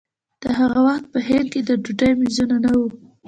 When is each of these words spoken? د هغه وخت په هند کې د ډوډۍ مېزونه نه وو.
د 0.43 0.45
هغه 0.59 0.79
وخت 0.87 1.05
په 1.13 1.19
هند 1.27 1.47
کې 1.53 1.61
د 1.63 1.69
ډوډۍ 1.83 2.11
مېزونه 2.19 2.55
نه 2.63 2.71
وو. 2.77 2.87